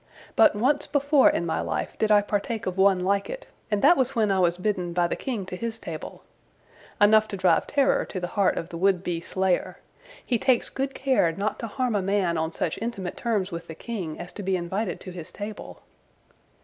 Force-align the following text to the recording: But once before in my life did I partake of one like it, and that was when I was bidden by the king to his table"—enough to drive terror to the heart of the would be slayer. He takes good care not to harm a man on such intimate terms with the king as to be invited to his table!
But 0.35 0.55
once 0.55 0.87
before 0.87 1.29
in 1.29 1.45
my 1.45 1.61
life 1.61 1.95
did 1.99 2.11
I 2.11 2.23
partake 2.23 2.65
of 2.65 2.75
one 2.75 2.97
like 2.97 3.29
it, 3.29 3.45
and 3.69 3.83
that 3.83 3.95
was 3.97 4.15
when 4.15 4.31
I 4.31 4.39
was 4.39 4.57
bidden 4.57 4.93
by 4.93 5.05
the 5.05 5.15
king 5.15 5.45
to 5.45 5.55
his 5.55 5.77
table"—enough 5.77 7.27
to 7.27 7.37
drive 7.37 7.67
terror 7.67 8.03
to 8.05 8.19
the 8.19 8.25
heart 8.33 8.57
of 8.57 8.69
the 8.69 8.77
would 8.79 9.03
be 9.03 9.21
slayer. 9.21 9.77
He 10.25 10.39
takes 10.39 10.71
good 10.71 10.95
care 10.95 11.31
not 11.33 11.59
to 11.59 11.67
harm 11.67 11.93
a 11.93 12.01
man 12.01 12.35
on 12.35 12.51
such 12.51 12.79
intimate 12.81 13.15
terms 13.15 13.51
with 13.51 13.67
the 13.67 13.75
king 13.75 14.19
as 14.19 14.33
to 14.33 14.41
be 14.41 14.57
invited 14.57 14.99
to 15.01 15.11
his 15.11 15.31
table! 15.31 15.83